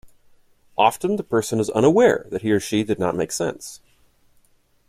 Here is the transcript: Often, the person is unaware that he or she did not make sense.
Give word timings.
Often, 0.79 1.17
the 1.17 1.23
person 1.23 1.59
is 1.59 1.69
unaware 1.69 2.25
that 2.31 2.41
he 2.41 2.51
or 2.51 2.59
she 2.59 2.83
did 2.83 2.97
not 2.97 3.15
make 3.15 3.31
sense. 3.31 3.81